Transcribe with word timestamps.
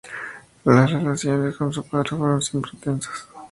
Las 0.63 0.91
relaciones 0.91 1.55
con 1.57 1.71
su 1.71 1.83
padre 1.87 2.09
fueron 2.09 2.41
siempre 2.41 2.71
tensas. 2.81 3.27